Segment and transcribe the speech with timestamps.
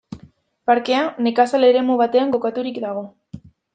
[0.69, 3.05] Parkea nekazal eremu batean kokaturik dago.